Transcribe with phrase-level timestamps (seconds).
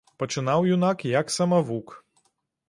[0.21, 1.95] Пачынаў юнак як самавук.